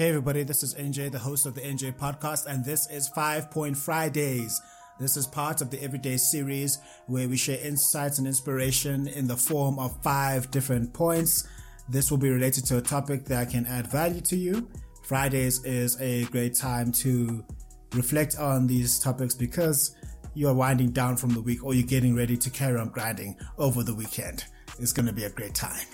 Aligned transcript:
Hey 0.00 0.08
everybody, 0.08 0.44
this 0.44 0.62
is 0.62 0.74
NJ, 0.76 1.12
the 1.12 1.18
host 1.18 1.44
of 1.44 1.54
the 1.54 1.60
NJ 1.60 1.94
podcast, 1.94 2.46
and 2.46 2.64
this 2.64 2.88
is 2.88 3.08
Five 3.08 3.50
Point 3.50 3.76
Fridays. 3.76 4.58
This 4.98 5.14
is 5.14 5.26
part 5.26 5.60
of 5.60 5.68
the 5.68 5.78
Everyday 5.82 6.16
series 6.16 6.78
where 7.06 7.28
we 7.28 7.36
share 7.36 7.60
insights 7.60 8.16
and 8.16 8.26
inspiration 8.26 9.08
in 9.08 9.26
the 9.26 9.36
form 9.36 9.78
of 9.78 10.02
five 10.02 10.50
different 10.50 10.94
points. 10.94 11.46
This 11.90 12.10
will 12.10 12.16
be 12.16 12.30
related 12.30 12.64
to 12.68 12.78
a 12.78 12.80
topic 12.80 13.26
that 13.26 13.50
can 13.50 13.66
add 13.66 13.88
value 13.88 14.22
to 14.22 14.36
you. 14.36 14.70
Fridays 15.02 15.62
is 15.66 16.00
a 16.00 16.24
great 16.30 16.54
time 16.54 16.92
to 16.92 17.44
reflect 17.92 18.38
on 18.38 18.66
these 18.66 18.98
topics 19.00 19.34
because 19.34 19.94
you're 20.32 20.54
winding 20.54 20.92
down 20.92 21.18
from 21.18 21.34
the 21.34 21.42
week 21.42 21.62
or 21.62 21.74
you're 21.74 21.86
getting 21.86 22.16
ready 22.16 22.38
to 22.38 22.48
carry 22.48 22.80
on 22.80 22.88
grinding 22.88 23.36
over 23.58 23.82
the 23.82 23.94
weekend. 23.94 24.46
It's 24.78 24.94
going 24.94 25.08
to 25.08 25.12
be 25.12 25.24
a 25.24 25.30
great 25.30 25.54
time. 25.54 25.84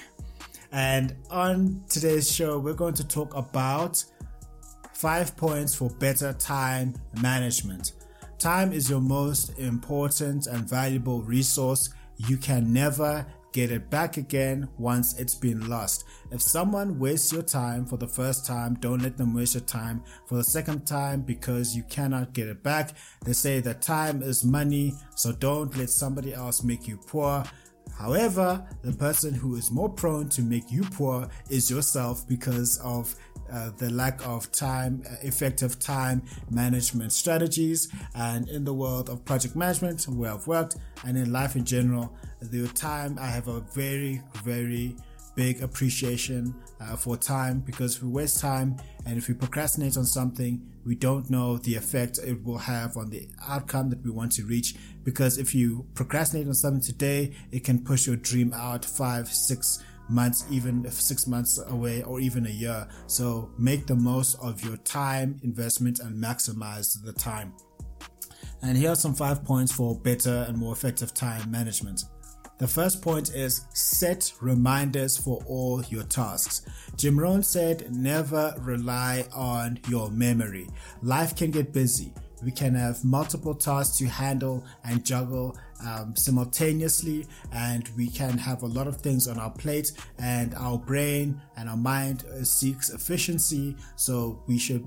And 0.72 1.14
on 1.30 1.82
today's 1.88 2.30
show, 2.30 2.58
we're 2.58 2.74
going 2.74 2.94
to 2.94 3.06
talk 3.06 3.34
about 3.34 4.04
five 4.92 5.36
points 5.36 5.74
for 5.74 5.90
better 5.90 6.32
time 6.32 6.94
management. 7.20 7.92
Time 8.38 8.72
is 8.72 8.90
your 8.90 9.00
most 9.00 9.58
important 9.58 10.46
and 10.46 10.68
valuable 10.68 11.22
resource. 11.22 11.90
You 12.28 12.36
can 12.36 12.72
never 12.72 13.26
get 13.56 13.70
it 13.70 13.88
back 13.88 14.18
again 14.18 14.68
once 14.76 15.18
it's 15.18 15.34
been 15.34 15.66
lost. 15.66 16.04
If 16.30 16.42
someone 16.42 16.98
wastes 16.98 17.32
your 17.32 17.42
time 17.42 17.86
for 17.86 17.96
the 17.96 18.06
first 18.06 18.44
time, 18.44 18.74
don't 18.80 19.02
let 19.02 19.16
them 19.16 19.32
waste 19.32 19.54
your 19.54 19.62
time 19.62 20.04
for 20.26 20.34
the 20.34 20.44
second 20.44 20.86
time 20.86 21.22
because 21.22 21.74
you 21.74 21.82
cannot 21.84 22.34
get 22.34 22.48
it 22.48 22.62
back. 22.62 22.90
They 23.24 23.32
say 23.32 23.60
that 23.60 23.80
time 23.80 24.22
is 24.22 24.44
money, 24.44 24.92
so 25.14 25.32
don't 25.32 25.74
let 25.74 25.88
somebody 25.88 26.34
else 26.34 26.62
make 26.62 26.86
you 26.86 26.98
poor. 26.98 27.44
However, 27.98 28.64
the 28.82 28.92
person 28.92 29.32
who 29.32 29.56
is 29.56 29.70
more 29.70 29.88
prone 29.88 30.28
to 30.30 30.42
make 30.42 30.70
you 30.70 30.82
poor 30.82 31.28
is 31.48 31.70
yourself 31.70 32.28
because 32.28 32.78
of 32.78 33.14
uh, 33.50 33.70
the 33.78 33.90
lack 33.90 34.26
of 34.26 34.50
time, 34.52 35.02
uh, 35.08 35.14
effective 35.22 35.78
time 35.78 36.22
management 36.50 37.12
strategies. 37.12 37.88
And 38.14 38.48
in 38.48 38.64
the 38.64 38.74
world 38.74 39.08
of 39.08 39.24
project 39.24 39.56
management, 39.56 40.04
where 40.04 40.32
I've 40.32 40.46
worked, 40.46 40.76
and 41.04 41.16
in 41.16 41.32
life 41.32 41.56
in 41.56 41.64
general, 41.64 42.12
the 42.40 42.68
time 42.68 43.18
I 43.18 43.28
have 43.28 43.48
a 43.48 43.60
very, 43.60 44.20
very 44.44 44.96
big 45.36 45.62
appreciation 45.62 46.54
uh, 46.80 46.96
for 46.96 47.16
time 47.16 47.60
because 47.60 47.96
if 47.96 48.02
we 48.02 48.08
waste 48.08 48.40
time 48.40 48.76
and 49.04 49.16
if 49.16 49.28
we 49.28 49.34
procrastinate 49.34 49.96
on 49.96 50.04
something, 50.04 50.60
we 50.84 50.94
don't 50.94 51.30
know 51.30 51.58
the 51.58 51.74
effect 51.74 52.18
it 52.18 52.42
will 52.44 52.58
have 52.58 52.96
on 52.96 53.10
the 53.10 53.28
outcome 53.46 53.90
that 53.90 54.02
we 54.04 54.10
want 54.10 54.32
to 54.32 54.44
reach. 54.44 54.74
Because 55.04 55.38
if 55.38 55.54
you 55.54 55.86
procrastinate 55.94 56.46
on 56.48 56.54
something 56.54 56.80
today, 56.82 57.32
it 57.52 57.62
can 57.62 57.84
push 57.84 58.06
your 58.06 58.16
dream 58.16 58.52
out 58.54 58.84
five, 58.84 59.28
six 59.28 59.84
months, 60.08 60.44
even 60.50 60.88
six 60.90 61.26
months 61.26 61.60
away 61.68 62.02
or 62.02 62.20
even 62.20 62.46
a 62.46 62.50
year. 62.50 62.88
So 63.06 63.50
make 63.58 63.86
the 63.86 63.96
most 63.96 64.36
of 64.36 64.64
your 64.64 64.76
time 64.78 65.38
investment 65.42 66.00
and 66.00 66.22
maximize 66.22 67.02
the 67.04 67.12
time. 67.12 67.52
And 68.62 68.76
here 68.76 68.90
are 68.90 68.96
some 68.96 69.14
five 69.14 69.44
points 69.44 69.72
for 69.72 69.98
better 70.00 70.46
and 70.48 70.56
more 70.56 70.72
effective 70.72 71.12
time 71.12 71.50
management. 71.50 72.04
The 72.58 72.66
first 72.66 73.02
point 73.02 73.34
is 73.34 73.66
set 73.74 74.32
reminders 74.40 75.18
for 75.18 75.42
all 75.46 75.82
your 75.90 76.04
tasks. 76.04 76.62
Jim 76.96 77.18
Rohn 77.18 77.42
said, 77.42 77.94
never 77.94 78.54
rely 78.60 79.26
on 79.34 79.78
your 79.88 80.10
memory. 80.10 80.66
Life 81.02 81.36
can 81.36 81.50
get 81.50 81.74
busy. 81.74 82.14
We 82.42 82.50
can 82.50 82.74
have 82.74 83.04
multiple 83.04 83.54
tasks 83.54 83.98
to 83.98 84.06
handle 84.06 84.64
and 84.84 85.04
juggle 85.04 85.56
um, 85.84 86.14
simultaneously, 86.16 87.26
and 87.52 87.88
we 87.96 88.08
can 88.08 88.38
have 88.38 88.62
a 88.62 88.66
lot 88.66 88.86
of 88.86 88.98
things 88.98 89.28
on 89.28 89.38
our 89.38 89.50
plate. 89.50 89.92
And 90.18 90.54
our 90.54 90.78
brain 90.78 91.40
and 91.56 91.68
our 91.68 91.76
mind 91.76 92.24
uh, 92.24 92.44
seeks 92.44 92.88
efficiency, 92.90 93.76
so 93.96 94.42
we 94.46 94.58
should 94.58 94.86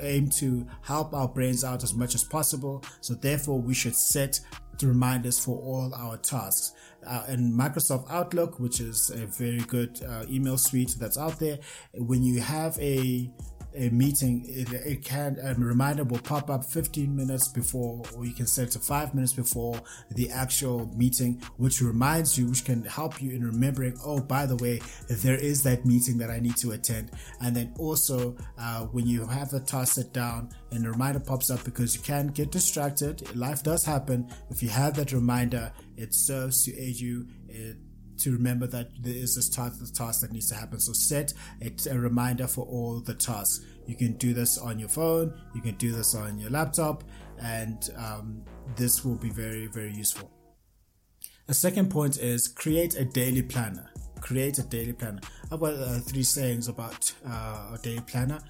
aim 0.00 0.28
to 0.30 0.66
help 0.82 1.14
our 1.14 1.28
brains 1.28 1.64
out 1.64 1.82
as 1.82 1.94
much 1.94 2.14
as 2.14 2.24
possible. 2.24 2.82
So 3.00 3.14
therefore, 3.14 3.60
we 3.60 3.74
should 3.74 3.96
set 3.96 4.40
reminders 4.82 5.38
for 5.38 5.56
all 5.56 5.94
our 5.94 6.18
tasks. 6.18 6.72
Uh, 7.06 7.24
in 7.28 7.52
Microsoft 7.52 8.10
Outlook, 8.10 8.58
which 8.58 8.80
is 8.80 9.10
a 9.10 9.26
very 9.26 9.60
good 9.60 10.02
uh, 10.02 10.24
email 10.28 10.58
suite 10.58 10.96
that's 10.98 11.16
out 11.16 11.38
there, 11.38 11.58
when 11.94 12.22
you 12.22 12.40
have 12.40 12.76
a 12.80 13.30
a 13.76 13.90
meeting, 13.90 14.44
it, 14.48 14.72
it 14.72 15.04
can 15.04 15.38
a 15.42 15.54
reminder 15.54 16.04
will 16.04 16.18
pop 16.18 16.50
up 16.50 16.64
15 16.64 17.14
minutes 17.14 17.48
before, 17.48 18.02
or 18.16 18.24
you 18.24 18.32
can 18.32 18.46
set 18.46 18.68
it 18.68 18.70
to 18.72 18.78
five 18.78 19.14
minutes 19.14 19.32
before 19.32 19.80
the 20.10 20.30
actual 20.30 20.90
meeting, 20.96 21.42
which 21.56 21.80
reminds 21.80 22.38
you, 22.38 22.48
which 22.48 22.64
can 22.64 22.82
help 22.84 23.20
you 23.20 23.30
in 23.32 23.44
remembering. 23.44 23.96
Oh, 24.04 24.20
by 24.20 24.46
the 24.46 24.56
way, 24.56 24.80
there 25.08 25.36
is 25.36 25.62
that 25.64 25.84
meeting 25.84 26.18
that 26.18 26.30
I 26.30 26.40
need 26.40 26.56
to 26.58 26.72
attend. 26.72 27.10
And 27.40 27.54
then 27.54 27.74
also, 27.78 28.36
uh, 28.58 28.84
when 28.86 29.06
you 29.06 29.26
have 29.26 29.50
the 29.50 29.60
task 29.60 29.94
set 29.94 30.12
down 30.12 30.50
and 30.72 30.86
a 30.86 30.90
reminder 30.90 31.20
pops 31.20 31.50
up 31.50 31.62
because 31.64 31.94
you 31.94 32.02
can 32.02 32.28
get 32.28 32.50
distracted, 32.50 33.36
life 33.36 33.62
does 33.62 33.84
happen. 33.84 34.30
If 34.50 34.62
you 34.62 34.70
have 34.70 34.94
that 34.96 35.12
reminder, 35.12 35.72
it 35.96 36.14
serves 36.14 36.64
to 36.64 36.76
aid 36.78 36.96
you. 36.96 37.26
It, 37.48 37.76
to 38.18 38.32
remember 38.32 38.66
that 38.68 38.90
there 39.00 39.14
is 39.14 39.34
this 39.34 39.48
task, 39.48 39.80
this 39.80 39.90
task 39.90 40.20
that 40.20 40.32
needs 40.32 40.48
to 40.48 40.54
happen. 40.54 40.80
So 40.80 40.92
set 40.92 41.32
a, 41.62 41.72
a 41.90 41.98
reminder 41.98 42.46
for 42.46 42.64
all 42.66 43.00
the 43.00 43.14
tasks. 43.14 43.64
You 43.86 43.94
can 43.94 44.14
do 44.14 44.34
this 44.34 44.58
on 44.58 44.78
your 44.78 44.88
phone, 44.88 45.32
you 45.54 45.60
can 45.60 45.74
do 45.76 45.92
this 45.92 46.14
on 46.14 46.38
your 46.38 46.50
laptop, 46.50 47.04
and 47.40 47.88
um, 47.96 48.42
this 48.76 49.04
will 49.04 49.16
be 49.16 49.30
very, 49.30 49.66
very 49.66 49.92
useful. 49.92 50.30
A 51.48 51.54
second 51.54 51.90
point 51.90 52.18
is 52.18 52.48
create 52.48 52.96
a 52.96 53.04
daily 53.04 53.42
planner. 53.42 53.88
Create 54.20 54.58
a 54.58 54.62
daily 54.64 54.92
planner. 54.92 55.20
I've 55.52 55.60
got 55.60 55.74
uh, 55.74 55.98
three 56.00 56.24
sayings 56.24 56.66
about 56.68 57.12
uh, 57.24 57.74
a 57.74 57.78
daily 57.82 58.00
planner. 58.00 58.40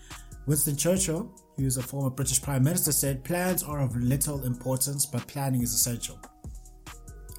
Winston 0.46 0.76
Churchill, 0.76 1.30
who 1.56 1.66
is 1.66 1.76
a 1.76 1.82
former 1.82 2.08
British 2.08 2.40
Prime 2.40 2.62
Minister, 2.62 2.92
said, 2.92 3.24
Plans 3.24 3.62
are 3.62 3.80
of 3.80 3.96
little 3.96 4.44
importance, 4.44 5.04
but 5.04 5.26
planning 5.26 5.62
is 5.62 5.74
essential. 5.74 6.18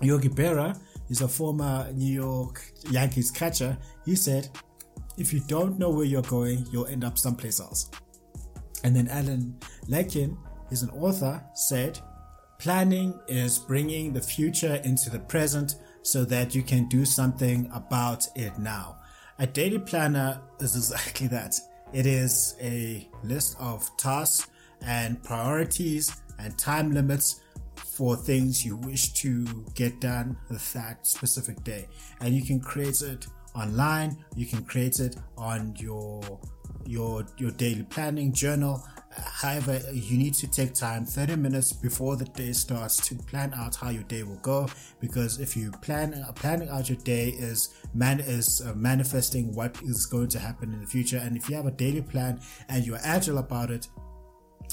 Yogi 0.02 0.30
Berra 0.30 0.80
is 1.10 1.22
a 1.22 1.28
former 1.28 1.90
New 1.94 2.14
York 2.14 2.64
Yankees 2.90 3.32
catcher. 3.32 3.78
He 4.06 4.16
said, 4.16 4.50
if 5.18 5.34
you 5.34 5.40
don't 5.48 5.80
know 5.80 5.90
where 5.90 6.06
you're 6.06 6.22
going, 6.24 6.66
you'll 6.72 6.88
end 6.88 7.04
up 7.04 7.18
someplace 7.18 7.60
else. 7.60 7.90
And 8.84 8.96
then 8.96 9.08
Alan 9.08 9.58
Lakein 9.88 10.38
is 10.70 10.84
an 10.84 10.90
author, 10.92 11.44
said, 11.56 12.00
planning 12.60 13.20
is 13.28 13.58
bringing 13.58 14.14
the 14.14 14.22
future 14.22 14.82
into 14.84 15.10
the 15.10 15.20
present 15.20 15.76
so 16.04 16.24
that 16.26 16.54
you 16.56 16.64
can 16.64 16.88
do 16.88 17.06
something 17.06 17.70
about 17.74 18.28
it 18.36 18.58
now. 18.60 18.98
A 19.40 19.48
daily 19.48 19.80
planner 19.80 20.42
is 20.60 20.76
exactly 20.76 21.28
that. 21.28 21.56
It 21.94 22.06
is 22.06 22.56
a 22.62 23.08
list 23.24 23.56
of 23.60 23.90
tasks 23.98 24.50
and 24.82 25.22
priorities 25.24 26.22
and 26.40 26.58
time 26.58 26.92
limits 26.92 27.42
for 27.98 28.16
things 28.16 28.64
you 28.64 28.76
wish 28.78 29.12
to 29.12 29.44
get 29.74 30.00
done 30.00 30.38
that 30.50 31.08
specific 31.08 31.64
day. 31.64 31.88
And 32.22 32.36
you 32.36 32.44
can 32.44 32.60
create 32.60 33.02
it 33.02 33.26
online, 33.56 34.24
you 34.36 34.46
can 34.46 34.64
create 34.64 35.00
it 35.00 35.16
on 35.36 35.76
your 35.80 36.40
your 36.86 37.26
your 37.38 37.52
daily 37.52 37.84
planning 37.84 38.32
journal. 38.32 38.88
However, 39.10 39.82
you 39.92 40.16
need 40.16 40.36
to 40.36 40.48
take 40.48 40.76
time 40.76 41.04
30 41.04 41.38
minutes 41.38 41.74
before 41.74 42.18
the 42.18 42.26
day 42.26 42.52
starts 42.52 42.98
to 43.08 43.16
plan 43.16 43.52
out 43.56 43.76
how 43.76 43.90
your 43.90 44.04
day 44.04 44.22
will 44.22 44.38
go 44.38 44.70
because 45.00 45.40
if 45.40 45.58
you 45.58 45.72
plan 45.72 46.24
planning 46.36 46.70
out 46.70 46.88
your 46.88 47.00
day 47.00 47.30
is 47.30 47.74
man 47.96 48.20
is 48.20 48.62
uh, 48.64 48.74
manifesting 48.76 49.56
what 49.56 49.76
is 49.82 50.06
going 50.06 50.28
to 50.28 50.38
happen 50.38 50.72
in 50.72 50.82
the 50.82 50.86
future 50.86 51.18
and 51.18 51.36
if 51.36 51.50
you 51.50 51.56
have 51.56 51.66
a 51.66 51.72
daily 51.72 52.02
plan 52.02 52.40
and 52.70 52.86
you're 52.86 53.00
agile 53.04 53.40
about 53.40 53.72
it 53.72 53.88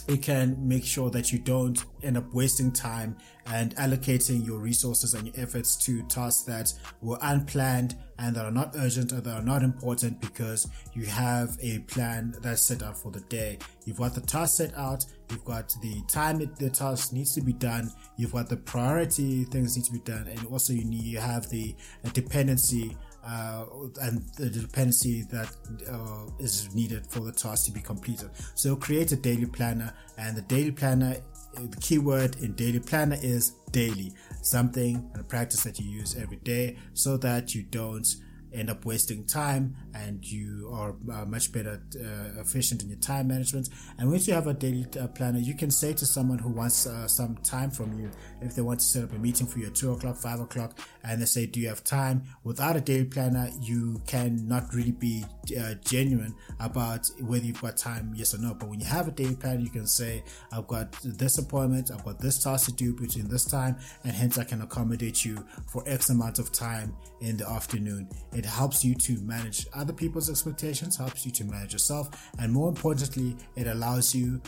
it 0.07 0.23
can 0.23 0.57
make 0.67 0.85
sure 0.85 1.11
that 1.11 1.33
you 1.33 1.39
don't 1.39 1.85
end 2.03 2.19
up 2.19 2.33
wasting 2.35 2.71
time 2.71 3.17
and 3.47 3.75
allocating 3.77 4.47
your 4.47 4.59
resources 4.59 5.15
and 5.15 5.27
your 5.27 5.35
efforts 5.43 5.77
to 5.77 6.03
tasks 6.05 6.43
that 6.43 6.73
were 7.01 7.19
unplanned 7.23 7.97
and 8.19 8.37
that 8.37 8.45
are 8.45 8.51
not 8.51 8.75
urgent 8.77 9.13
or 9.13 9.21
that 9.21 9.37
are 9.37 9.43
not 9.43 9.63
important 9.63 10.21
because 10.21 10.69
you 10.93 11.05
have 11.07 11.57
a 11.61 11.79
plan 11.81 12.35
that's 12.43 12.63
set 12.63 12.83
out 12.83 12.97
for 12.97 13.11
the 13.11 13.21
day. 13.23 13.59
You've 13.85 13.99
got 13.99 14.15
the 14.15 14.21
task 14.21 14.59
set 14.59 14.77
out, 14.77 15.05
you've 15.31 15.45
got 15.45 15.75
the 15.83 16.03
time 16.09 16.39
the 16.39 16.71
task 16.71 17.13
needs 17.13 17.35
to 17.35 17.41
be 17.41 17.53
done, 17.55 17.91
you've 18.17 18.33
got 18.33 18.49
the 18.49 18.57
priority 18.57 19.45
things 19.45 19.77
need 19.77 19.85
to 19.87 19.93
be 19.93 20.01
done, 20.01 20.27
and 20.29 20.47
also 20.47 20.73
you 20.73 20.85
need 20.85 21.05
you 21.05 21.19
have 21.19 21.49
the 21.49 21.75
dependency 22.13 22.97
uh, 23.27 23.65
and 24.03 24.23
the 24.37 24.51
dependency 24.51 25.23
that 25.31 25.51
uh, 25.91 26.27
is 26.39 26.75
needed 26.75 27.07
for 27.07 27.21
the 27.21 27.33
task 27.33 27.67
to 27.67 27.73
be 27.73 27.81
completed. 27.81 28.31
So 28.55 28.77
create 28.77 29.13
a 29.13 29.17
daily 29.17 29.47
planner, 29.47 29.93
and 30.19 30.37
the 30.37 30.43
daily 30.43 30.73
planner, 30.73 31.17
the 31.55 31.77
keyword 31.81 32.37
in 32.37 32.55
daily 32.55 32.81
planner 32.81 33.17
is 33.23 33.53
daily, 33.71 34.13
something 34.43 35.11
and 35.13 35.21
a 35.21 35.25
practice 35.25 35.63
that 35.65 35.79
you 35.79 35.91
use 35.91 36.17
every 36.17 36.39
day, 36.39 36.77
so 36.93 37.17
that 37.19 37.55
you 37.55 37.63
don't 37.63 38.07
end 38.55 38.71
up 38.71 38.85
wasting 38.85 39.25
time 39.25 39.75
and 39.95 40.25
you 40.25 40.71
are 40.73 40.95
uh, 41.13 41.25
much 41.25 41.53
better 41.53 41.83
uh, 41.97 42.41
efficient 42.41 42.83
in 42.83 42.89
your 42.89 42.99
time 42.99 43.29
management. 43.29 43.69
And 43.99 44.11
once 44.11 44.27
you 44.29 44.35
have 44.35 44.47
a 44.47 44.55
daily 44.55 44.87
uh, 45.01 45.09
planner, 45.09 45.39
you 45.39 45.55
can 45.55 45.71
say 45.71 45.93
to 45.93 46.07
someone 46.07 46.39
who 46.39 46.51
wants 46.51 46.87
uh, 46.87 47.09
some 47.09 47.37
time 47.39 47.71
from 47.71 47.99
you, 47.99 48.11
if 48.41 48.55
they 48.55 48.63
want 48.63 48.81
to 48.81 48.87
set 48.87 49.05
up 49.05 49.13
a 49.13 49.19
meeting 49.19 49.47
for 49.47 49.59
you 49.59 49.67
at 49.67 49.75
two 49.75 49.93
o'clock, 49.93 50.17
five 50.17 50.41
o'clock, 50.41 50.79
and 51.03 51.21
they 51.21 51.27
say, 51.27 51.47
do 51.47 51.61
you 51.61 51.69
have 51.69 51.83
time? 51.85 52.23
Without 52.45 52.77
a 52.77 52.81
daily 52.81 53.05
planner, 53.05 53.51
you 53.61 54.01
cannot 54.07 54.73
really 54.75 54.93
be 54.93 55.25
uh, 55.59 55.75
genuine 55.85 56.35
about 56.61 57.07
whether 57.21 57.45
you've 57.45 57.61
got 57.61 57.77
time, 57.77 58.13
yes 58.15 58.35
or 58.35 58.39
no. 58.39 58.55
But 58.55 58.69
when 58.69 58.81
you 58.81 58.87
have 58.87 59.09
a 59.09 59.11
daily 59.11 59.37
planner, 59.37 59.61
you 59.61 59.71
can 59.71 59.87
say, 59.87 60.23
I've 60.53 60.67
got 60.67 60.93
this 61.05 61.39
appointment, 61.39 61.91
I've 61.91 62.05
got 62.05 62.19
this 62.21 62.43
task 62.43 62.67
to 62.67 62.73
do 62.73 62.93
between 62.95 63.29
this 63.29 63.45
time, 63.45 63.77
and 64.05 64.13
hence 64.13 64.39
I 64.39 64.45
can 64.45 64.63
accommodate 64.63 65.25
you 65.25 65.45
for 65.67 65.83
X 65.87 66.11
amount 66.11 66.39
of 66.39 66.53
time 66.53 66.95
in 67.21 67.37
the 67.37 67.49
afternoon. 67.49 68.09
It 68.33 68.44
helps 68.45 68.85
you 68.85 68.95
to 68.95 69.21
manage 69.21 69.67
other 69.75 69.93
people's 69.93 70.31
expectations, 70.31 70.97
helps 70.97 71.25
you 71.25 71.33
to 71.33 71.45
manage 71.45 71.73
yourself, 71.73 72.31
and 72.39 72.53
more 72.53 72.69
importantly, 72.69 73.37
it 73.57 73.67
allows 73.67 74.15
you 74.15 74.41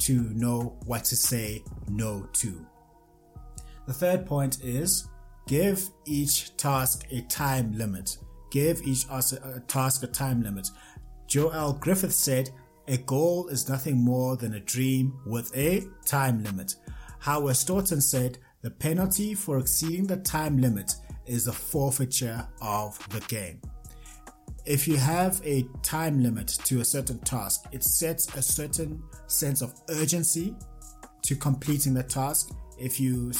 to 0.00 0.22
know 0.34 0.76
what 0.86 1.04
to 1.04 1.16
say 1.16 1.62
no 1.88 2.28
to. 2.32 2.66
The 3.86 3.92
third 3.92 4.26
point 4.26 4.62
is 4.62 5.08
give 5.46 5.88
each 6.06 6.56
task 6.56 7.06
a 7.10 7.20
time 7.22 7.72
limit. 7.72 8.16
Give 8.50 8.80
each 8.82 9.06
uh, 9.10 9.20
task 9.68 10.02
a 10.02 10.06
time 10.06 10.42
limit. 10.42 10.68
Joel 11.26 11.74
Griffith 11.74 12.14
said, 12.14 12.50
a 12.86 12.98
goal 12.98 13.48
is 13.48 13.68
nothing 13.68 13.96
more 13.96 14.36
than 14.36 14.54
a 14.54 14.60
dream 14.60 15.18
with 15.26 15.54
a 15.56 15.84
time 16.04 16.42
limit. 16.42 16.76
Howard 17.20 17.56
Staunton 17.56 18.00
said, 18.00 18.38
the 18.62 18.70
penalty 18.70 19.34
for 19.34 19.58
exceeding 19.58 20.06
the 20.06 20.16
time 20.18 20.58
limit 20.58 20.94
is 21.26 21.46
a 21.46 21.52
forfeiture 21.52 22.46
of 22.60 22.98
the 23.10 23.20
game. 23.28 23.60
If 24.66 24.88
you 24.88 24.96
have 24.96 25.40
a 25.44 25.66
time 25.82 26.22
limit 26.22 26.48
to 26.64 26.80
a 26.80 26.84
certain 26.84 27.18
task, 27.18 27.64
it 27.72 27.84
sets 27.84 28.34
a 28.34 28.42
certain 28.42 29.02
sense 29.26 29.60
of 29.60 29.74
urgency 29.90 30.54
to 31.22 31.36
completing 31.36 31.94
the 31.94 32.02
task 32.02 32.50
if 32.84 33.00
you 33.00 33.32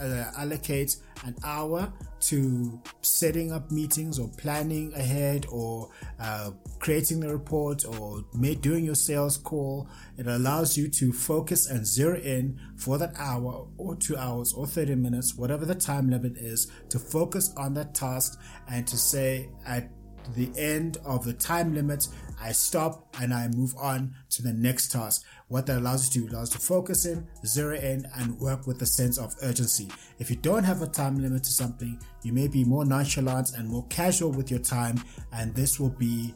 uh, 0.00 0.24
allocate 0.38 0.96
an 1.24 1.36
hour 1.44 1.92
to 2.18 2.80
setting 3.02 3.52
up 3.52 3.70
meetings 3.70 4.18
or 4.18 4.28
planning 4.38 4.92
ahead 4.94 5.44
or 5.50 5.90
uh, 6.18 6.50
creating 6.78 7.20
the 7.20 7.30
report 7.30 7.84
or 7.84 8.24
doing 8.62 8.84
your 8.84 8.94
sales 8.94 9.36
call, 9.36 9.86
it 10.16 10.26
allows 10.26 10.78
you 10.78 10.88
to 10.88 11.12
focus 11.12 11.68
and 11.68 11.86
zero 11.86 12.18
in 12.18 12.58
for 12.76 12.96
that 12.96 13.12
hour 13.18 13.66
or 13.76 13.94
two 13.96 14.16
hours 14.16 14.54
or 14.54 14.66
30 14.66 14.94
minutes, 14.94 15.36
whatever 15.36 15.66
the 15.66 15.74
time 15.74 16.08
limit 16.08 16.36
is, 16.38 16.72
to 16.88 16.98
focus 16.98 17.52
on 17.58 17.74
that 17.74 17.94
task 17.94 18.40
and 18.70 18.86
to 18.86 18.96
say 18.96 19.50
at 19.66 19.90
the 20.34 20.50
end 20.58 20.98
of 21.04 21.24
the 21.24 21.32
time 21.32 21.74
limit, 21.74 22.08
I 22.40 22.52
stop 22.52 23.14
and 23.20 23.32
I 23.32 23.48
move 23.48 23.74
on 23.78 24.14
to 24.30 24.42
the 24.42 24.52
next 24.52 24.92
task. 24.92 25.24
What 25.48 25.66
that 25.66 25.78
allows 25.78 26.14
you 26.14 26.22
to 26.22 26.28
do 26.28 26.34
allows 26.34 26.52
you 26.52 26.58
to 26.58 26.66
focus 26.66 27.06
in, 27.06 27.26
zero 27.46 27.76
in, 27.76 28.06
and 28.16 28.38
work 28.38 28.66
with 28.66 28.82
a 28.82 28.86
sense 28.86 29.18
of 29.18 29.34
urgency. 29.42 29.88
If 30.18 30.30
you 30.30 30.36
don't 30.36 30.64
have 30.64 30.82
a 30.82 30.86
time 30.86 31.18
limit 31.18 31.44
to 31.44 31.50
something, 31.50 32.00
you 32.22 32.32
may 32.32 32.48
be 32.48 32.64
more 32.64 32.84
nonchalant 32.84 33.52
and 33.56 33.68
more 33.68 33.86
casual 33.88 34.32
with 34.32 34.50
your 34.50 34.60
time, 34.60 35.00
and 35.32 35.54
this 35.54 35.78
will 35.78 35.90
be 35.90 36.34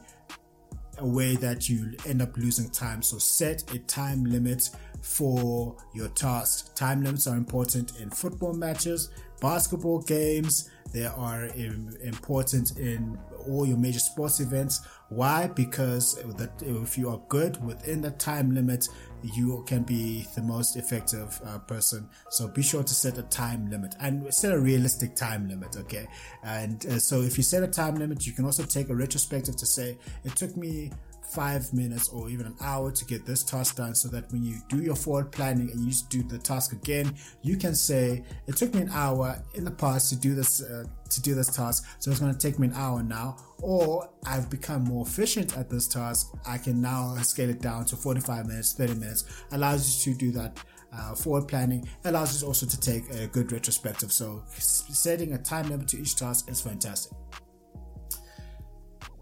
a 0.99 1.07
way 1.07 1.35
that 1.37 1.69
you 1.69 1.97
end 2.07 2.23
up 2.23 2.37
losing 2.37 2.71
time. 2.71 3.03
So 3.03 3.19
set 3.19 3.75
a 3.75 3.79
time 3.81 4.25
limit 4.25 4.71
for 5.03 5.77
your 5.95 6.09
tasks. 6.09 6.71
Time 6.75 7.03
limits 7.03 7.27
are 7.27 7.37
important 7.37 7.99
in 8.01 8.11
football 8.11 8.53
matches, 8.53 9.11
basketball 9.41 10.01
games. 10.03 10.71
They 10.93 11.07
are 11.07 11.47
important 12.03 12.77
in 12.79 13.19
all 13.49 13.67
your 13.67 13.77
major 13.77 13.99
sports 13.99 14.41
events. 14.41 14.87
Why? 15.09 15.49
Because 15.49 16.15
that 16.37 16.51
if 16.63 16.97
you 16.97 17.11
are 17.11 17.21
good 17.29 17.63
within 17.65 18.01
the 18.01 18.13
time 18.13 18.55
limit, 18.55 18.89
you 19.23 19.63
can 19.67 19.83
be 19.83 20.27
the 20.35 20.43
most 20.43 20.77
effective 20.77 21.41
uh, 21.45 21.59
person. 21.59 22.09
So 22.31 22.49
be 22.49 22.63
sure 22.63 22.83
to 22.83 22.95
set 22.95 23.19
a 23.19 23.23
time 23.23 23.71
limit 23.71 23.95
and 24.01 24.33
set 24.33 24.53
a 24.53 24.59
realistic 24.59 25.15
time 25.15 25.49
limit. 25.49 25.77
Okay. 25.77 26.07
And 26.43 26.85
uh, 26.87 26.99
so 26.99 27.23
if 27.23 27.37
you 27.37 27.43
set 27.43 27.63
a 27.63 27.69
time 27.69 27.97
limit, 27.97 28.27
you 28.27 28.33
can 28.33 28.45
also 28.45 28.63
take 28.63 28.89
a 28.89 28.95
retrospective 28.95 29.57
to 29.57 29.67
say 29.67 29.99
it 30.25 30.37
took 30.37 30.57
me 30.57 30.91
five 31.33 31.73
minutes 31.73 32.09
or 32.09 32.29
even 32.29 32.47
an 32.47 32.57
hour 32.61 32.91
to 32.91 33.05
get 33.05 33.25
this 33.25 33.43
task 33.43 33.77
done 33.77 33.95
so 33.95 34.09
that 34.09 34.31
when 34.33 34.43
you 34.43 34.57
do 34.69 34.81
your 34.83 34.97
forward 34.97 35.31
planning 35.31 35.71
and 35.71 35.81
you 35.81 35.93
do 36.09 36.23
the 36.25 36.39
task 36.39 36.73
again 36.73 37.15
you 37.43 37.57
can 37.57 37.75
say 37.75 38.23
it 38.47 38.57
took 38.57 38.75
me 38.75 38.83
an 38.83 38.91
hour 38.93 39.41
in 39.55 39.65
the 39.65 39.71
past 39.71 40.09
to 40.09 40.17
do 40.17 40.35
this 40.35 40.63
uh, 40.63 40.85
to 41.09 41.21
do 41.23 41.35
this 41.35 41.55
task 41.55 41.85
so 41.99 42.11
it's 42.11 42.21
going 42.21 42.33
to 42.33 42.39
take 42.39 42.59
me 42.59 42.69
an 42.69 42.75
hour 42.75 43.03
now. 43.03 43.37
Or 43.63 44.09
I've 44.25 44.49
become 44.49 44.85
more 44.85 45.07
efficient 45.07 45.57
at 45.57 45.69
this 45.69 45.87
task. 45.87 46.33
I 46.47 46.59
can 46.59 46.81
now 46.81 47.15
scale 47.17 47.51
it 47.51 47.61
down 47.61 47.85
to 47.87 47.97
45 47.97 48.47
minutes 48.47 48.73
30 48.73 48.95
minutes. 48.95 49.25
Allows 49.53 50.07
you 50.07 50.15
to 50.15 50.19
do 50.19 50.31
that 50.33 50.59
uh, 50.93 51.15
forward 51.15 51.47
planning. 51.47 51.87
Allows 52.05 52.41
you 52.41 52.49
also 52.49 52.67
to 52.67 52.81
take 52.81 53.09
a 53.11 53.27
good 53.27 53.53
retrospective. 53.53 54.13
So 54.13 54.43
setting 54.57 55.35
a 55.35 55.39
time 55.39 55.69
limit 55.69 55.89
to 55.89 55.99
each 55.99 56.17
task 56.17 56.51
is 56.51 56.61
fantastic 56.61 57.13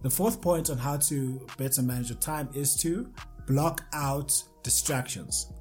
the 0.03 0.11
fourth 0.11 0.41
point 0.41 0.71
on 0.71 0.79
how 0.79 0.97
to 0.97 1.47
better 1.56 1.83
manage 1.83 2.11
your 2.11 2.19
time 2.19 2.49
is 2.55 2.77
to 2.77 3.12
block 3.47 3.85
out 3.93 4.43
distractions. 4.62 5.53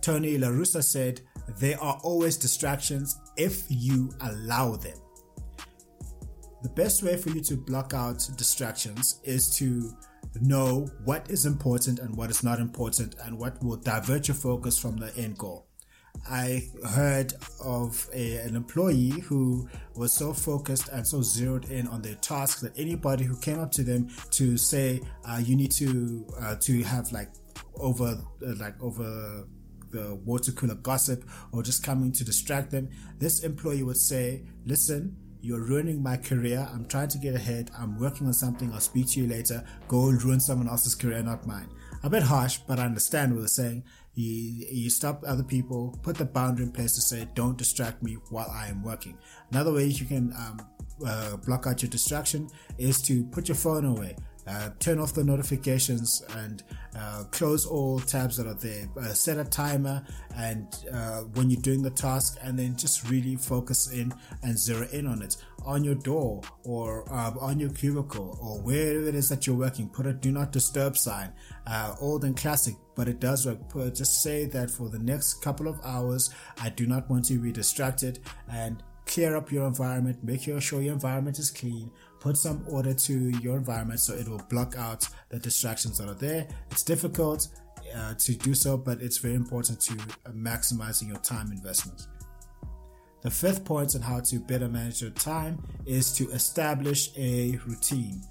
Tony 0.00 0.36
La 0.36 0.48
Russa 0.48 0.82
said, 0.82 1.20
There 1.58 1.80
are 1.80 1.98
always 2.02 2.36
distractions 2.36 3.18
if 3.36 3.64
you 3.68 4.10
allow 4.20 4.76
them. 4.76 4.98
The 6.62 6.70
best 6.70 7.02
way 7.02 7.16
for 7.16 7.30
you 7.30 7.40
to 7.42 7.56
block 7.56 7.94
out 7.94 8.28
distractions 8.36 9.20
is 9.22 9.54
to 9.58 9.94
know 10.40 10.88
what 11.04 11.30
is 11.30 11.46
important 11.46 11.98
and 11.98 12.16
what 12.16 12.30
is 12.30 12.42
not 12.42 12.58
important 12.58 13.14
and 13.24 13.38
what 13.38 13.62
will 13.62 13.76
divert 13.76 14.28
your 14.28 14.34
focus 14.34 14.78
from 14.78 14.96
the 14.96 15.14
end 15.16 15.38
goal. 15.38 15.66
I 16.28 16.68
heard 16.88 17.34
of 17.62 18.08
a, 18.12 18.38
an 18.38 18.56
employee 18.56 19.10
who 19.10 19.68
was 19.94 20.12
so 20.12 20.32
focused 20.32 20.88
and 20.88 21.06
so 21.06 21.22
zeroed 21.22 21.66
in 21.70 21.86
on 21.88 22.00
their 22.02 22.14
task 22.14 22.60
that 22.60 22.72
anybody 22.78 23.24
who 23.24 23.36
came 23.36 23.60
up 23.60 23.70
to 23.72 23.82
them 23.82 24.08
to 24.30 24.56
say, 24.56 25.02
uh, 25.28 25.40
"You 25.44 25.56
need 25.56 25.72
to 25.72 26.26
uh, 26.40 26.56
to 26.60 26.82
have 26.84 27.12
like 27.12 27.30
over 27.76 28.18
uh, 28.46 28.54
like 28.58 28.80
over 28.82 29.44
the 29.90 30.14
water 30.24 30.50
cooler 30.52 30.74
gossip 30.76 31.24
or 31.52 31.62
just 31.62 31.84
coming 31.84 32.10
to 32.12 32.24
distract 32.24 32.70
them," 32.70 32.88
this 33.18 33.44
employee 33.44 33.82
would 33.82 33.98
say, 33.98 34.44
"Listen." 34.64 35.16
You're 35.44 35.60
ruining 35.60 36.02
my 36.02 36.16
career. 36.16 36.66
I'm 36.72 36.86
trying 36.86 37.08
to 37.08 37.18
get 37.18 37.34
ahead. 37.34 37.70
I'm 37.78 37.98
working 38.00 38.26
on 38.26 38.32
something. 38.32 38.72
I'll 38.72 38.80
speak 38.80 39.10
to 39.10 39.20
you 39.20 39.26
later. 39.26 39.62
Go 39.88 40.08
and 40.08 40.22
ruin 40.24 40.40
someone 40.40 40.70
else's 40.70 40.94
career, 40.94 41.22
not 41.22 41.46
mine. 41.46 41.68
A 42.04 42.10
bit 42.10 42.22
harsh, 42.22 42.58
but 42.58 42.78
I 42.78 42.84
understand 42.84 43.32
what 43.32 43.40
they're 43.40 43.48
saying. 43.48 43.82
You, 44.12 44.66
you 44.70 44.90
stop 44.90 45.24
other 45.26 45.42
people, 45.42 45.98
put 46.02 46.18
the 46.18 46.26
boundary 46.26 46.66
in 46.66 46.70
place 46.70 46.94
to 46.96 47.00
say, 47.00 47.26
don't 47.34 47.56
distract 47.56 48.02
me 48.02 48.18
while 48.28 48.50
I 48.50 48.66
am 48.66 48.82
working. 48.82 49.16
Another 49.50 49.72
way 49.72 49.86
you 49.86 50.04
can 50.04 50.34
um, 50.34 50.60
uh, 51.06 51.38
block 51.38 51.66
out 51.66 51.80
your 51.80 51.88
distraction 51.88 52.50
is 52.76 53.00
to 53.02 53.24
put 53.24 53.48
your 53.48 53.54
phone 53.54 53.86
away. 53.86 54.16
Uh, 54.46 54.70
turn 54.78 54.98
off 54.98 55.14
the 55.14 55.24
notifications 55.24 56.22
and 56.36 56.62
uh, 56.96 57.24
close 57.30 57.64
all 57.66 57.98
tabs 57.98 58.36
that 58.36 58.46
are 58.46 58.54
there. 58.54 58.88
Uh, 58.98 59.08
set 59.08 59.38
a 59.38 59.44
timer 59.44 60.04
and 60.36 60.84
uh, 60.92 61.20
when 61.34 61.50
you're 61.50 61.60
doing 61.62 61.82
the 61.82 61.90
task, 61.90 62.38
and 62.42 62.58
then 62.58 62.76
just 62.76 63.08
really 63.10 63.36
focus 63.36 63.90
in 63.92 64.12
and 64.42 64.58
zero 64.58 64.86
in 64.92 65.06
on 65.06 65.22
it. 65.22 65.36
On 65.64 65.82
your 65.82 65.94
door 65.94 66.42
or 66.64 67.10
uh, 67.10 67.32
on 67.40 67.58
your 67.58 67.70
cubicle 67.70 68.38
or 68.42 68.60
wherever 68.60 69.08
it 69.08 69.14
is 69.14 69.28
that 69.30 69.46
you're 69.46 69.56
working, 69.56 69.88
put 69.88 70.06
a 70.06 70.12
do 70.12 70.30
not 70.30 70.52
disturb 70.52 70.96
sign. 70.96 71.32
Uh, 71.66 71.94
old 72.00 72.24
and 72.24 72.36
classic, 72.36 72.74
but 72.94 73.08
it 73.08 73.20
does 73.20 73.46
work. 73.46 73.68
Put, 73.70 73.94
just 73.94 74.22
say 74.22 74.44
that 74.46 74.70
for 74.70 74.90
the 74.90 74.98
next 74.98 75.42
couple 75.42 75.68
of 75.68 75.80
hours, 75.84 76.30
I 76.60 76.68
do 76.68 76.86
not 76.86 77.08
want 77.08 77.24
to 77.26 77.38
be 77.38 77.50
distracted 77.50 78.18
and 78.50 78.82
clear 79.06 79.36
up 79.36 79.50
your 79.52 79.66
environment. 79.66 80.22
Make 80.22 80.42
sure 80.42 80.82
your 80.82 80.92
environment 80.92 81.38
is 81.38 81.50
clean 81.50 81.90
put 82.24 82.38
some 82.38 82.64
order 82.70 82.94
to 82.94 83.28
your 83.42 83.54
environment 83.58 84.00
so 84.00 84.14
it 84.14 84.26
will 84.26 84.42
block 84.48 84.76
out 84.78 85.06
the 85.28 85.38
distractions 85.38 85.98
that 85.98 86.08
are 86.08 86.14
there. 86.14 86.48
It's 86.70 86.82
difficult 86.82 87.48
uh, 87.94 88.14
to 88.14 88.34
do 88.34 88.54
so, 88.54 88.78
but 88.78 89.02
it's 89.02 89.18
very 89.18 89.34
important 89.34 89.78
to 89.82 89.92
uh, 89.92 90.30
maximizing 90.30 91.08
your 91.08 91.18
time 91.18 91.52
investment. 91.52 92.06
The 93.20 93.30
fifth 93.30 93.66
point 93.66 93.94
on 93.94 94.00
how 94.00 94.20
to 94.20 94.40
better 94.40 94.68
manage 94.68 95.02
your 95.02 95.10
time 95.10 95.62
is 95.84 96.14
to 96.14 96.30
establish 96.30 97.10
a 97.18 97.58
routine. 97.66 98.22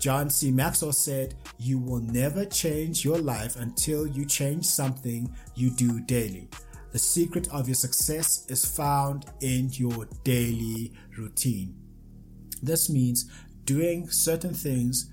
John 0.00 0.28
C. 0.28 0.50
Maxwell 0.50 0.92
said, 0.92 1.36
You 1.56 1.78
will 1.78 2.00
never 2.00 2.44
change 2.46 3.04
your 3.04 3.18
life 3.18 3.54
until 3.54 4.08
you 4.08 4.26
change 4.26 4.64
something 4.66 5.32
you 5.54 5.70
do 5.70 6.00
daily. 6.00 6.48
The 6.90 6.98
secret 6.98 7.48
of 7.52 7.68
your 7.68 7.76
success 7.76 8.44
is 8.48 8.64
found 8.64 9.26
in 9.40 9.70
your 9.72 10.08
daily 10.24 10.92
routine. 11.16 11.85
This 12.62 12.88
means 12.90 13.30
doing 13.64 14.08
certain 14.08 14.54
things 14.54 15.10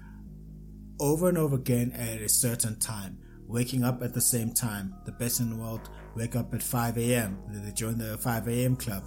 over 1.00 1.29
and 1.29 1.38
over 1.38 1.55
again 1.55 1.91
at 1.91 2.21
a 2.21 2.29
certain 2.29 2.79
time. 2.79 3.17
Waking 3.47 3.83
up 3.83 4.01
at 4.01 4.13
the 4.13 4.21
same 4.21 4.53
time. 4.53 4.95
The 5.05 5.12
best 5.12 5.39
in 5.39 5.50
the 5.50 5.55
world 5.55 5.89
wake 6.15 6.35
up 6.35 6.53
at 6.53 6.63
5 6.63 6.97
a.m. 6.97 7.39
They 7.50 7.71
join 7.71 7.97
the 7.97 8.17
5 8.17 8.47
a.m. 8.47 8.75
club. 8.75 9.03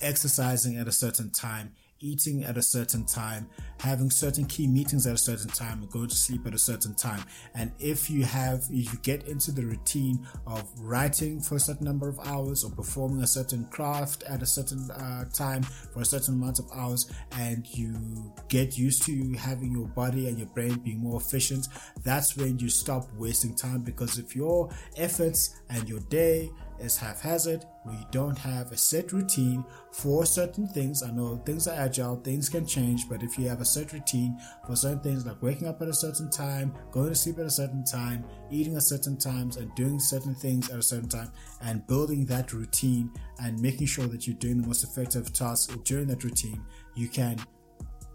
Exercising 0.00 0.76
at 0.76 0.88
a 0.88 0.92
certain 0.92 1.30
time. 1.30 1.72
Eating 2.00 2.44
at 2.44 2.56
a 2.56 2.62
certain 2.62 3.04
time, 3.04 3.48
having 3.80 4.10
certain 4.10 4.44
key 4.44 4.66
meetings 4.66 5.06
at 5.06 5.14
a 5.14 5.18
certain 5.18 5.48
time, 5.48 5.86
going 5.90 6.08
to 6.08 6.14
sleep 6.14 6.46
at 6.46 6.54
a 6.54 6.58
certain 6.58 6.94
time. 6.94 7.22
And 7.54 7.72
if 7.78 8.10
you 8.10 8.24
have, 8.24 8.64
if 8.70 8.92
you 8.92 8.98
get 9.02 9.28
into 9.28 9.50
the 9.52 9.64
routine 9.64 10.26
of 10.46 10.68
writing 10.78 11.40
for 11.40 11.56
a 11.56 11.60
certain 11.60 11.84
number 11.84 12.08
of 12.08 12.18
hours 12.20 12.64
or 12.64 12.70
performing 12.70 13.22
a 13.22 13.26
certain 13.26 13.64
craft 13.66 14.22
at 14.24 14.42
a 14.42 14.46
certain 14.46 14.90
uh, 14.90 15.24
time 15.32 15.62
for 15.62 16.00
a 16.00 16.04
certain 16.04 16.34
amount 16.34 16.58
of 16.58 16.66
hours, 16.74 17.10
and 17.32 17.66
you 17.68 18.32
get 18.48 18.76
used 18.76 19.02
to 19.04 19.32
having 19.34 19.72
your 19.72 19.88
body 19.88 20.28
and 20.28 20.38
your 20.38 20.48
brain 20.48 20.74
being 20.76 20.98
more 20.98 21.20
efficient, 21.20 21.68
that's 22.04 22.36
when 22.36 22.58
you 22.58 22.68
stop 22.68 23.08
wasting 23.16 23.54
time. 23.54 23.80
Because 23.80 24.18
if 24.18 24.36
your 24.36 24.70
efforts 24.96 25.60
and 25.70 25.88
your 25.88 26.00
day 26.00 26.50
is 26.80 26.96
haphazard, 26.96 27.64
We 27.84 27.96
don't 28.10 28.36
have 28.38 28.72
a 28.72 28.76
set 28.76 29.12
routine 29.12 29.64
for 29.92 30.26
certain 30.26 30.66
things. 30.66 31.02
I 31.02 31.10
know 31.10 31.36
things 31.46 31.68
are 31.68 31.74
agile, 31.74 32.16
things 32.16 32.48
can 32.48 32.66
change, 32.66 33.08
but 33.08 33.22
if 33.22 33.38
you 33.38 33.48
have 33.48 33.60
a 33.60 33.64
set 33.64 33.92
routine 33.92 34.38
for 34.66 34.74
certain 34.74 35.00
things 35.00 35.24
like 35.24 35.40
waking 35.42 35.68
up 35.68 35.80
at 35.82 35.88
a 35.88 35.94
certain 35.94 36.28
time, 36.30 36.74
going 36.90 37.10
to 37.10 37.14
sleep 37.14 37.38
at 37.38 37.46
a 37.46 37.50
certain 37.50 37.84
time, 37.84 38.24
eating 38.50 38.76
at 38.76 38.82
certain 38.82 39.16
times, 39.16 39.56
and 39.56 39.74
doing 39.76 40.00
certain 40.00 40.34
things 40.34 40.68
at 40.70 40.78
a 40.78 40.82
certain 40.82 41.08
time, 41.08 41.30
and 41.62 41.86
building 41.86 42.26
that 42.26 42.52
routine 42.52 43.10
and 43.40 43.60
making 43.60 43.86
sure 43.86 44.06
that 44.06 44.26
you're 44.26 44.36
doing 44.36 44.60
the 44.60 44.66
most 44.66 44.82
effective 44.82 45.32
tasks 45.32 45.74
during 45.84 46.06
that 46.08 46.24
routine, 46.24 46.60
you 46.94 47.08
can 47.08 47.38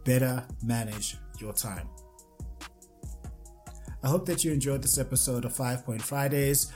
better 0.03 0.45
manage 0.63 1.17
your 1.39 1.53
time. 1.53 1.87
I 4.03 4.07
hope 4.07 4.25
that 4.25 4.43
you 4.43 4.51
enjoyed 4.51 4.81
this 4.81 4.97
episode 4.97 5.45
of 5.45 5.55
Five 5.55 5.85
Point 5.85 6.01
Fridays 6.01 6.71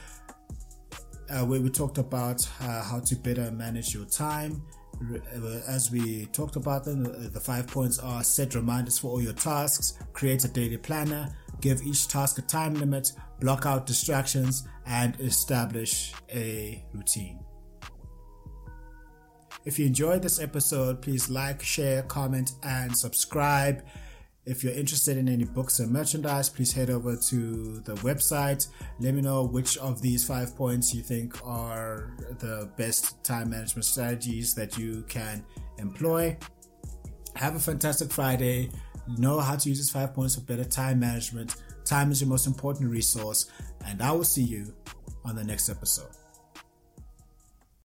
uh, 1.29 1.45
where 1.45 1.61
we 1.61 1.69
talked 1.69 1.97
about 1.97 2.47
uh, 2.61 2.83
how 2.83 2.99
to 2.99 3.15
better 3.15 3.51
manage 3.51 3.93
your 3.93 4.05
time. 4.05 4.61
Uh, 4.95 5.59
as 5.67 5.91
we 5.91 6.25
talked 6.27 6.55
about 6.55 6.85
them, 6.85 7.05
uh, 7.05 7.29
the 7.31 7.39
five 7.39 7.67
points 7.67 7.99
are 7.99 8.23
set 8.23 8.55
reminders 8.55 8.97
for 8.97 9.11
all 9.11 9.21
your 9.21 9.33
tasks, 9.33 9.99
create 10.13 10.43
a 10.45 10.47
daily 10.47 10.77
planner, 10.77 11.35
give 11.61 11.81
each 11.83 12.07
task 12.07 12.37
a 12.37 12.41
time 12.41 12.73
limit, 12.75 13.11
block 13.39 13.65
out 13.65 13.85
distractions, 13.85 14.67
and 14.85 15.19
establish 15.19 16.13
a 16.33 16.83
routine. 16.93 17.39
If 19.65 19.79
you 19.79 19.87
enjoyed 19.87 20.21
this 20.21 20.39
episode, 20.39 21.01
please 21.01 21.29
like, 21.29 21.61
share, 21.61 22.03
comment, 22.03 22.51
and 22.63 22.95
subscribe. 22.95 23.83
If 24.45 24.63
you're 24.63 24.73
interested 24.73 25.17
in 25.17 25.27
any 25.27 25.43
books 25.43 25.79
and 25.79 25.91
merchandise, 25.91 26.49
please 26.49 26.71
head 26.71 26.91
over 26.91 27.15
to 27.15 27.79
the 27.79 27.95
website. 27.95 28.67
Let 28.99 29.15
me 29.15 29.21
know 29.21 29.43
which 29.43 29.77
of 29.77 30.01
these 30.01 30.23
five 30.23 30.55
points 30.55 30.93
you 30.93 31.01
think 31.01 31.35
are 31.45 32.11
the 32.39 32.69
best 32.77 33.23
time 33.23 33.49
management 33.49 33.85
strategies 33.85 34.53
that 34.53 34.77
you 34.77 35.03
can 35.07 35.43
employ. 35.79 36.37
Have 37.35 37.55
a 37.55 37.59
fantastic 37.59 38.11
Friday. 38.11 38.69
Know 39.17 39.39
how 39.39 39.55
to 39.55 39.69
use 39.69 39.79
these 39.79 39.89
five 39.89 40.13
points 40.13 40.35
for 40.35 40.41
better 40.41 40.63
time 40.63 40.99
management. 40.99 41.55
Time 41.83 42.11
is 42.11 42.21
your 42.21 42.29
most 42.29 42.45
important 42.45 42.89
resource, 42.89 43.49
and 43.85 44.01
I 44.01 44.11
will 44.11 44.23
see 44.23 44.43
you 44.43 44.73
on 45.23 45.35
the 45.35 45.43
next 45.43 45.69
episode. 45.69 46.09